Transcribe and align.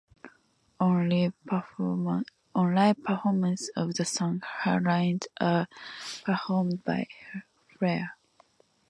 On 0.79 1.07
live 1.07 1.35
performances 3.03 3.69
of 3.75 3.93
the 3.93 4.03
song, 4.03 4.41
her 4.63 4.79
lines 4.79 5.27
are 5.39 5.67
performed 6.25 6.83
by 6.83 7.05
Flea. 7.77 8.07